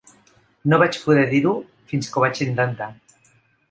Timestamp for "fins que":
1.93-2.19